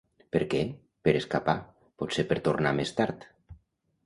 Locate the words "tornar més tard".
2.49-3.31